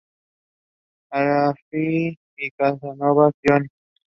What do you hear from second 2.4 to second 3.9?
Casanova Jones.